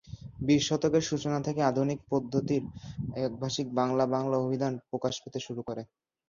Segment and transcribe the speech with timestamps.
[0.41, 2.63] বিশ শতকের সূচনা থেকে আধুনিক পদ্ধতির
[3.19, 5.81] একভাষিক বাংলা-বাংলা অভিধান প্রকাশ পেতে শুরু করে।